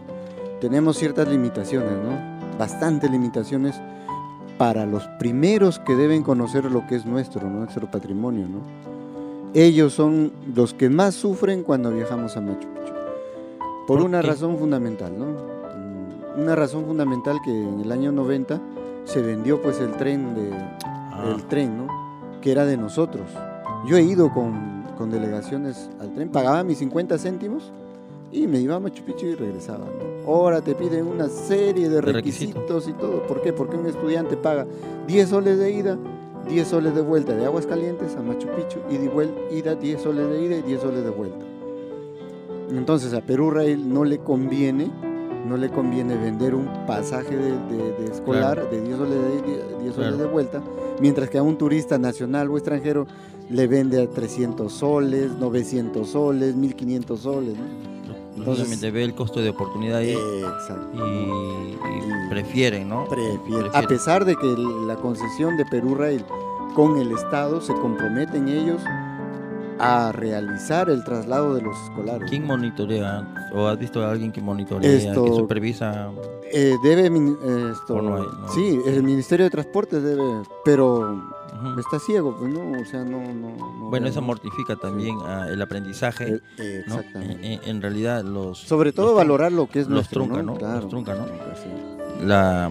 [0.61, 2.59] tenemos ciertas limitaciones, ¿no?
[2.59, 3.81] Bastantes limitaciones
[4.57, 8.59] para los primeros que deben conocer lo que es nuestro, nuestro patrimonio, ¿no?
[9.55, 12.92] Ellos son los que más sufren cuando viajamos a Machu Picchu.
[13.87, 14.29] Por, ¿Por una qué?
[14.29, 15.25] razón fundamental, ¿no?
[15.27, 18.61] Mm, Una razón fundamental que en el año 90
[19.05, 20.51] se vendió pues el tren de,
[21.15, 21.88] Ah, el tren, ¿no?
[22.41, 23.31] Que era de nosotros.
[23.87, 27.73] Yo he ido con, con delegaciones al tren, pagaba mis 50 céntimos
[28.33, 30.12] y me iba a Machu Picchu y regresaba, ¿no?
[30.33, 33.23] Ahora te piden una serie de De requisitos y todo.
[33.27, 33.53] ¿Por qué?
[33.53, 34.67] Porque un estudiante paga
[35.07, 35.99] 10 soles de ida,
[36.49, 40.01] 10 soles de vuelta de Aguas Calientes a Machu Picchu y de vuel- ida 10
[40.01, 41.45] soles de ida y 10 soles de vuelta.
[42.71, 44.91] Entonces a Perú Rail no le conviene,
[45.49, 49.65] no le conviene vender un pasaje de, de- de escolar de 10 soles de ida
[49.79, 50.17] y 10 soles Claro.
[50.17, 50.63] de vuelta,
[51.01, 53.07] mientras que a un turista nacional o extranjero
[53.51, 57.55] le vende a 300 soles, 900 soles, 1500 soles.
[57.57, 57.65] ¿no?
[58.37, 61.07] Entonces- Lógicamente ve el costo de oportunidad ahí Exacto.
[61.07, 63.05] y, y prefieren, ¿no?
[63.75, 64.47] A pesar de que
[64.87, 66.25] la concesión de Perú Rail
[66.75, 68.81] con el Estado se comprometen ellos
[69.83, 72.31] a realizar el traslado de los escolares.
[72.31, 73.27] ¿Quién monitorea?
[73.53, 76.11] ¿O has visto a alguien que monitorea, Esto- que supervisa?
[76.53, 78.23] Eh, debe eh, esto, ¿O no hay?
[78.23, 78.49] No.
[78.49, 80.23] sí, el Ministerio de Transportes debe,
[80.64, 81.21] pero
[81.79, 85.61] está ciego, pues no, o sea, no, no, no Bueno, eso mortifica también ah, el
[85.61, 86.40] aprendizaje.
[86.59, 86.83] Eh.
[86.87, 87.61] Exactamente.
[87.68, 88.59] En, realidad los...
[88.59, 90.55] Sobre todo los valorar lo que es los nuestro, trunca, ¿no?
[90.57, 91.27] Claro, Los trunca, ¿no?
[92.25, 92.71] La,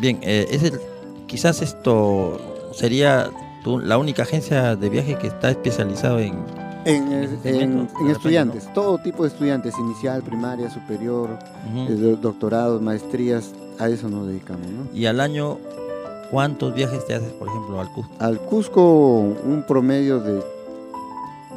[0.00, 0.80] bien, eh, es el-
[1.26, 2.38] quizás esto
[2.72, 3.30] sería
[3.66, 6.34] la única agencia de viaje que está especializado en...
[6.84, 11.30] En, estudiantes, todo tipo de estudiantes, inicial, primaria, superior,
[11.74, 14.86] eh, do- doctorados, maestrías, a eso nos dedicamos, ¿no?
[14.94, 15.58] Y al año,
[16.30, 18.12] ¿cuántos viajes te haces, por ejemplo, al Cusco?
[18.20, 20.40] Al Cusco un promedio de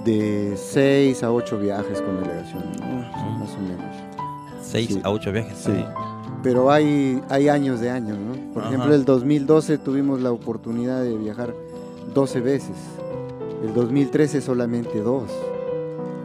[0.05, 2.63] de 6 a 8 viajes con delegación,
[3.39, 3.95] más o menos.
[4.61, 5.01] Seis Sí.
[5.03, 5.57] a ocho viajes.
[5.57, 5.71] Sí.
[5.73, 5.85] sí.
[6.41, 8.53] Pero hay, hay años de años, ¿no?
[8.53, 8.71] Por Ajá.
[8.73, 11.53] ejemplo, el 2012 tuvimos la oportunidad de viajar
[12.13, 12.75] 12 veces.
[13.63, 15.29] El 2013 solamente dos.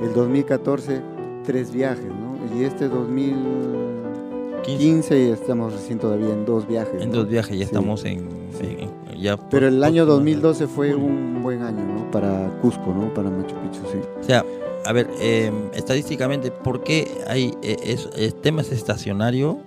[0.03, 1.01] El 2014
[1.45, 2.35] tres viajes, ¿no?
[2.59, 7.03] Y este 2015 15 ya estamos recién todavía en dos viajes.
[7.03, 7.17] en ¿no?
[7.17, 7.63] dos viajes, ya Sí.
[7.65, 8.29] estamos en...
[8.59, 8.77] Sí.
[8.79, 12.11] en- ya Pero el año por- 2012 fue un buen año, ¿no?
[12.11, 13.13] Para Cusco, ¿no?
[13.15, 13.99] Para Machu Picchu, sí.
[14.21, 14.45] O sea,
[14.87, 19.59] a ver, eh, estadísticamente, ¿por qué hay eh, es, es- tema es estacionario?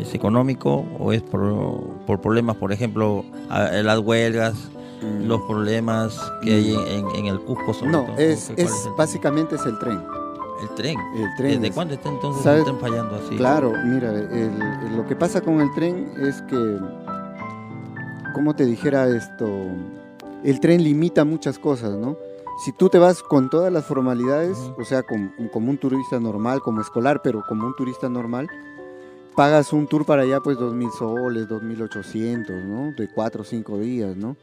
[0.00, 4.54] ¿Es económico o es por, por problemas, por ejemplo, a- las huelgas.
[5.22, 7.72] Los problemas que hay en, en- en el Cusco?
[7.74, 8.16] sobre No, todo?
[8.18, 10.00] es, ¿Cuál es básicamente es el tren.
[10.62, 10.98] el tren?
[11.16, 12.60] El tren ¿Desde es- cuándo está entonces ¿sabes?
[12.60, 13.36] el tren fallando así?
[13.36, 16.78] Claro, mira, el- el- lo que pasa con el tren es que,
[18.34, 19.48] como te dijera esto,
[20.42, 22.16] el tren limita muchas cosas, ¿no?
[22.64, 26.60] Si tú te vas con todas las formalidades, o sea, com- como un turista normal,
[26.60, 28.48] como escolar, pero como un turista normal,
[29.34, 32.92] pagas un tour para allá, pues, 2.000 soles, 2.800, ¿no?
[32.96, 34.36] De 4 o 5 días, ¿no?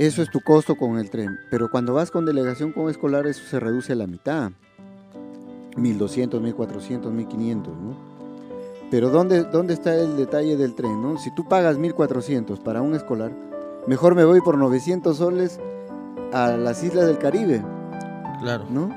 [0.00, 1.38] Eso es tu costo con el tren.
[1.50, 4.50] Pero cuando vas con delegación con escolar, eso se reduce a la mitad.
[5.76, 7.96] 1200, 1400, 1500, ¿no?
[8.90, 11.18] Pero ¿dónde, ¿dónde está el detalle del tren, no?
[11.18, 13.30] Si tú pagas 1400 para un escolar,
[13.86, 15.60] mejor me voy por 900 soles
[16.32, 17.62] a las islas del Caribe,
[18.40, 18.64] Claro.
[18.70, 18.88] ¿no?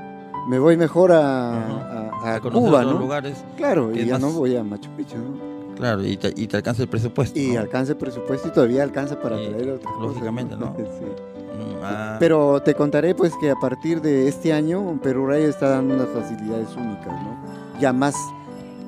[0.48, 1.20] Me voy mejor a,
[1.66, 2.98] a- a A conocer Cuba, ¿no?
[2.98, 3.44] lugares.
[3.56, 5.53] Claro, y ya más- no voy a Machu Picchu, ¿no?
[5.76, 7.38] Claro, y te, y te alcanza el presupuesto.
[7.38, 7.60] Y ¿no?
[7.60, 10.74] alcanza el presupuesto y todavía alcanza para Y, traer otras cosas, lógicamente, ¿no?
[10.76, 10.82] Sí.
[10.84, 15.68] Mm, ah, Pero te contaré pues que a partir de este año Perú Rayo está
[15.70, 17.36] dando unas facilidades únicas, ¿no?
[17.80, 18.14] Ya más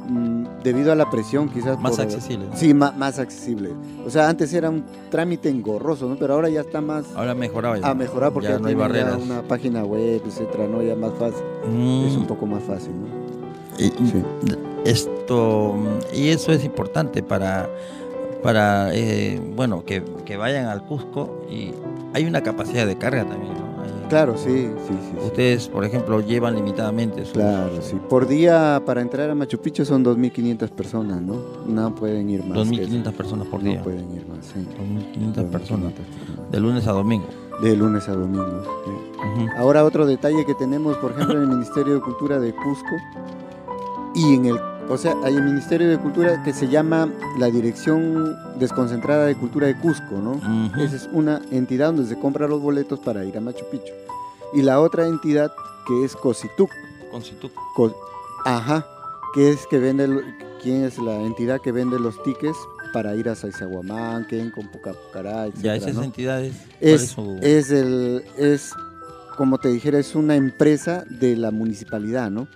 [0.09, 2.46] mm, debido a la presión quizás más por- accesible.
[2.51, 2.57] ¿no?
[2.57, 3.70] Sí, ma- más accesible.
[4.05, 6.16] O sea, antes era un trámite engorroso, ¿no?
[6.16, 7.88] Pero ahora ya está más Ahora mejorado ya.
[7.88, 9.16] a mejorar porque ya no hay barreras.
[9.20, 10.83] una página web, etcétera, ¿no?
[10.83, 11.42] Ya más fácil.
[11.68, 13.07] Mm, Es un poco más fácil, ¿no?
[13.79, 14.25] y- Sí.
[14.87, 15.75] Esto,
[16.14, 17.68] y eso es importante para,
[18.42, 21.72] para eh, bueno, que, que vayan al Cusco y
[22.14, 23.83] hay una capacidad de carga también, ¿no?
[23.83, 24.94] Hay- Claro, sí, sí, sí.
[25.11, 25.27] sí.
[25.27, 27.96] Ustedes, por ejemplo, llevan limitadamente sus- Claro, sí.
[28.09, 31.35] Por día para entrar a Machu Picchu son 2.500 personas, ¿no?
[31.66, 32.68] No pueden ir más.
[32.68, 32.92] que eso.
[32.92, 33.79] 2.500 personas por día.
[33.79, 34.64] No pueden ir más, sí.
[35.16, 35.51] 2.500 personas.
[35.51, 35.92] 2.500 personas.
[36.53, 37.27] De lunes a domingo.
[37.61, 38.62] De lunes a domingo.
[38.85, 39.46] sí.
[39.57, 42.94] Ahora otro detalle que tenemos, por ejemplo, en el Ministerio de Cultura de Cusco
[44.14, 48.37] y en el, o sea, hay el Ministerio de Cultura que se llama la Dirección
[48.59, 50.40] Desconcentrada de Cultura de Cusco, ¿no?
[50.81, 53.92] Esa es una entidad donde se compran los boletos para ir a Machu Picchu.
[54.55, 55.51] Y la otra entidad
[55.87, 56.70] que es Cosituc,
[57.11, 57.94] Con Situ- Co-
[58.44, 58.87] ajá,
[59.35, 60.09] que es que vende,
[60.62, 62.57] quién es la entidad que vende los tickets
[62.92, 66.03] para ir a Sacsayhuamán, con Pucapucará, Ya etcétera, esas ¿no?
[66.05, 66.55] entidades.
[66.81, 68.72] ¿cuál es, su- es el es
[69.37, 72.46] como te dijera es una empresa de la municipalidad no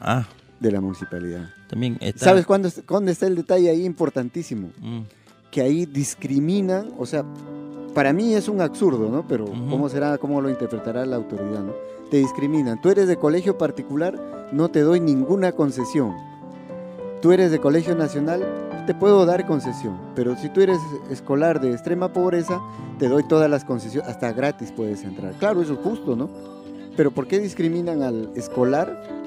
[0.00, 0.24] Ah,
[0.58, 2.26] de la municipalidad también está.
[2.26, 5.00] sabes cuándo, es- cuándo está el detalle ahí importantísimo Mm,
[5.50, 7.24] que ahí discriminan o sea
[7.94, 11.72] para mí es un absurdo no pero cómo será cómo lo interpretará la autoridad no
[12.10, 12.80] te discriminan.
[12.80, 16.12] Tú eres de colegio particular no te doy ninguna concesión.
[17.22, 18.42] Tú eres de colegio nacional
[18.86, 19.96] te puedo dar concesión.
[20.16, 20.78] Pero si tú eres
[21.10, 22.60] escolar de extrema pobreza
[22.98, 25.34] te doy todas las concesiones hasta gratis puedes entrar.
[25.34, 26.28] Claro eso es justo no
[26.96, 29.19] pero ¿por qué discriminan al escolar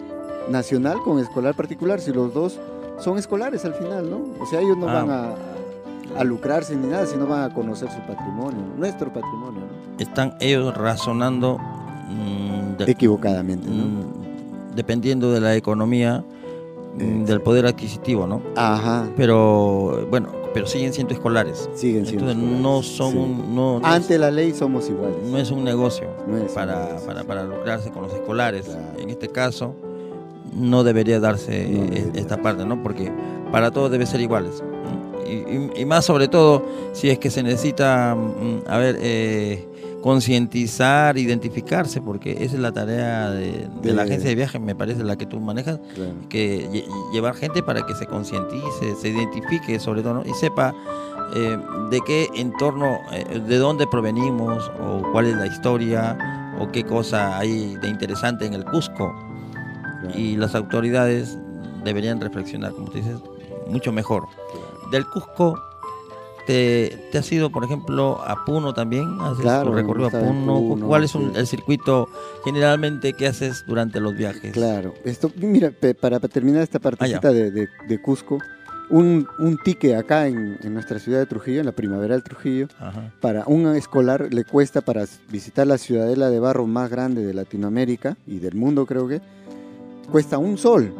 [0.50, 2.60] nacional con escolar particular si los dos
[3.00, 4.94] son escolares al final no o sea ellos no Ah.
[5.04, 10.00] van a, a lucrarse ni nada sino van a conocer su patrimonio nuestro patrimonio ¿no?
[10.00, 11.58] Están ellos razonando.
[12.10, 16.24] mm, de- equivocadamente no mm, dependiendo de la economía,
[16.98, 18.42] mm, del poder adquisitivo, ¿no?
[18.56, 21.70] ajá Pero bueno, pero siguen siendo escolares.
[21.76, 23.18] siguen siendo Entonces no son sí.
[23.18, 26.44] un, no, no ante es, la ley somos iguales no es un negocio No es
[26.50, 28.66] un para, negocio, para, para lucrarse con los escolares.
[28.66, 28.82] Claro.
[29.00, 29.76] En este caso
[30.56, 32.82] no debería darse No eh, debería esta parte, ¿no?
[32.84, 33.12] Porque
[33.52, 34.64] para todos debe ser iguales.
[35.28, 39.68] Y, y- y más sobre todo si es que se necesita, mm, a ver, eh,
[40.02, 45.04] concientizar, identificarse, porque esa es la tarea de, de la agencia de viajes, me parece,
[45.04, 46.12] la que tú manejas, claro.
[46.30, 50.22] que lle- llevar gente para que se concientice, se identifique sobre todo ¿no?
[50.26, 50.74] y sepa
[51.36, 51.58] eh,
[51.90, 56.18] de qué entorno, eh, de dónde provenimos o cuál es la historia
[56.60, 59.14] o qué cosa hay de interesante en el Cusco.
[60.04, 61.38] Claro, Y las autoridades
[61.84, 63.18] deberían reflexionar, como tú dices,
[63.68, 64.24] mucho mejor.
[64.92, 65.60] Del Cusco,
[66.48, 69.18] ¿te, te has ido, por ejemplo, a Puno también?
[69.22, 70.60] ¿Haces Claro, recorrido a Puno?
[70.60, 71.40] Puno, ¿Cuál es un- sí.
[71.40, 72.08] el circuito
[72.44, 74.52] generalmente que haces durante los viajes?
[74.54, 78.40] Claro, esto, mira, para, terminar esta partecita de, de- de Cusco,
[78.90, 82.68] un, un ticket acá en, en nuestra ciudad de Trujillo, en la primavera del Trujillo,
[82.80, 83.12] Ajá.
[83.22, 88.18] para un escolar le cuesta para visitar la ciudadela de barro más grande de Latinoamérica
[88.28, 89.22] y del mundo creo que,
[90.12, 90.94] cuesta un sol.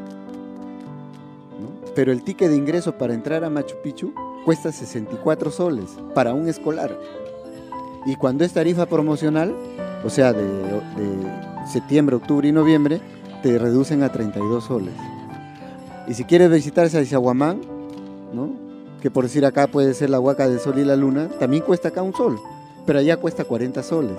[1.60, 1.92] ¿no?
[1.96, 4.14] Pero el ticket de ingreso para entrar a Machu Picchu
[4.46, 6.98] cuesta 64 soles para un escolar.
[8.06, 9.54] Y cuando es tarifa promocional,
[10.04, 13.00] o sea, de, de septiembre, octubre y noviembre,
[13.42, 14.94] te reducen a 32 soles.
[16.08, 17.62] Y si quieres visitar Sacsayhuamán,
[18.34, 18.50] ¿no?
[19.02, 21.90] que por decir acá puede ser la Huaca del Sol y la Luna, también cuesta
[21.90, 22.40] acá un sol,
[22.86, 24.18] pero allá cuesta 40 soles.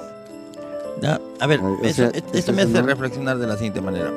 [1.03, 4.11] Ya, a ver, eso- esto me hace reflexionar de la siguiente manera.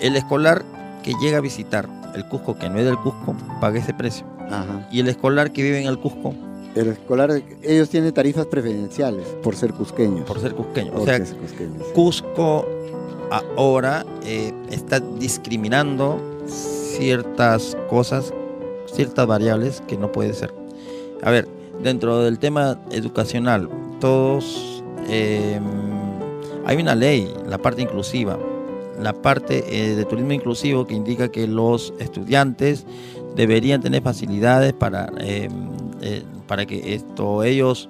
[0.00, 0.64] El escolar
[1.02, 4.26] que llega a visitar el Cusco, que no es del Cusco, paga ese precio.
[4.50, 4.86] Ajá.
[4.90, 6.34] Y el escolar que vive en el Cusco,
[6.74, 7.30] El escolar,
[7.62, 10.24] ellos tienen tarifas preferenciales por ser cusqueños.
[10.26, 10.92] por ser cusqueño.
[10.94, 11.86] O sea, cusqueños.
[11.94, 12.66] Cusco
[13.56, 18.32] ahora eh, está discriminando ciertas cosas,
[18.86, 20.54] ciertas variables que no puede ser.
[21.22, 21.48] A ver,
[21.82, 23.68] dentro del tema educacional,
[24.00, 25.60] todos eh,
[26.66, 28.38] hay una ley, la parte inclusiva,
[29.04, 32.86] la parte eh, de turismo inclusivo que indica que los estudiantes
[33.36, 35.48] deberían tener facilidades para, eh,
[36.00, 37.88] eh, para que esto ellos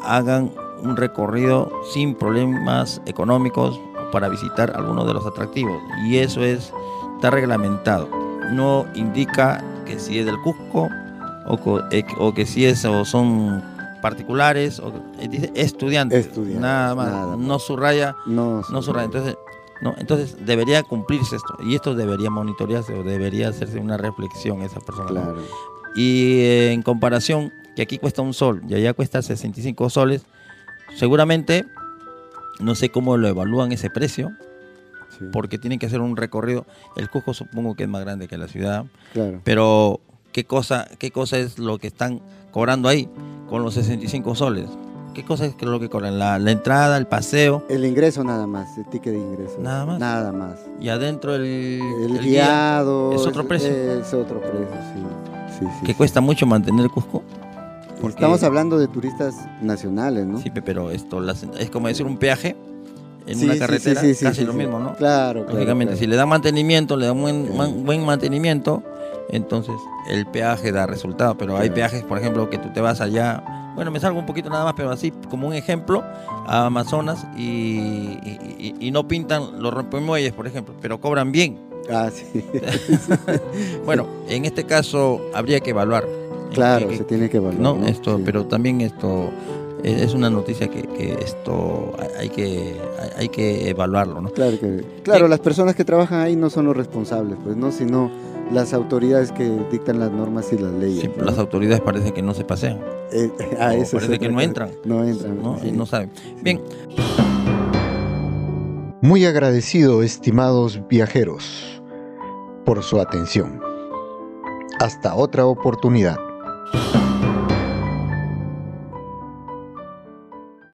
[0.00, 0.52] hagan
[0.82, 3.78] un recorrido sin problemas económicos
[4.12, 5.80] para visitar algunos de los atractivos.
[6.08, 6.72] Y eso es,
[7.16, 8.08] está reglamentado.
[8.52, 10.88] No indica que si es del Cusco
[11.46, 13.62] o, eh, o que si es o son
[14.02, 14.92] particulares o
[15.30, 17.38] dice estudiantes, Estudiantes, nada más, nada más.
[17.38, 19.06] no subraya, No, no subraya.
[19.06, 19.36] Entonces,
[19.82, 19.94] ¿no?
[19.98, 25.34] Entonces debería cumplirse esto y esto debería monitorearse o debería hacerse una reflexión esa persona.
[25.94, 30.22] Y eh, en comparación, que aquí cuesta un sol y allá cuesta 65 soles,
[30.96, 31.66] seguramente,
[32.60, 34.30] no sé cómo lo evalúan ese precio,
[35.18, 36.64] sí, porque tienen que hacer un recorrido.
[36.96, 39.40] El Cusco supongo que es más grande que la ciudad, claro.
[39.42, 42.20] pero ¿qué cosa, qué cosa es lo que están
[42.52, 43.08] cobrando ahí
[43.48, 44.68] con los 65 soles?
[45.14, 46.18] ¿Qué cosa es lo que cobran?
[46.18, 49.56] La, la entrada, el paseo El ingreso nada más, el ticket de ingreso.
[49.60, 49.98] Nada más.
[49.98, 50.58] Nada más.
[50.80, 51.80] y adentro el, El,
[52.16, 53.12] el guía, guiado.
[53.14, 53.68] es otro precio.
[53.70, 55.58] Es otro precio, sí.
[55.58, 55.94] sí, sí que sí.
[55.94, 57.22] cuesta mucho mantener el Cusco.
[58.00, 60.38] porque- Estamos hablando de turistas nacionales, ¿no?
[60.40, 62.56] Sí, pe- pero esto las- es como decir un peaje
[63.26, 64.94] en Sí, una carretera, sí, sí, sí, casi lo mismo, ¿no?
[64.96, 65.52] Claro, claro.
[65.54, 66.00] Lógicamente, claro.
[66.00, 67.58] si le dan mantenimiento, le dan buen, Claro.
[67.58, 68.82] man- buen mantenimiento,
[69.28, 69.74] entonces
[70.08, 71.36] el peaje da resultado.
[71.36, 73.44] Pero hay peajes, por ejemplo, que tú te vas allá,
[73.74, 76.02] bueno, me salgo un poquito nada más, pero así como un ejemplo,
[76.46, 78.18] a Amazonas y,
[78.80, 81.58] y- no pintan los rompemuelles, por ejemplo, pero cobran bien.
[81.90, 82.44] Ah, sí.
[83.84, 86.04] Bueno, en este caso habría que evaluar.
[86.04, 87.60] eh, claro, que- se tiene que evaluar.
[87.60, 87.86] no, ¿no?
[87.86, 88.22] esto, Sí.
[88.26, 89.30] pero también esto
[89.82, 94.30] eh, es una noticia que, que esto hay- que hay- hay que evaluarlo, ¿no?
[94.30, 95.30] Claro, que, claro Sí.
[95.30, 97.72] las personas que trabajan ahí no son los responsables, pues, ¿no?
[97.72, 98.10] Sino
[98.50, 101.02] las autoridades que dictan las normas y las leyes.
[101.02, 101.24] Sí, ¿no?
[101.24, 102.80] las autoridades parece que no se pasean,
[103.12, 103.30] Eh,
[103.60, 105.42] ah, eso parece que no entran, No entran.
[105.42, 105.58] ¿no?
[105.60, 105.70] sí.
[105.72, 106.10] No saben.
[106.42, 106.60] Bien,
[109.00, 111.82] Muy agradecido, estimados viajeros,
[112.64, 113.60] por su atención.
[114.80, 116.16] Hasta otra oportunidad.